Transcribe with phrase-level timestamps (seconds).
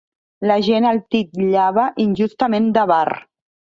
[0.51, 3.03] La gent el titllava injustament d'avar.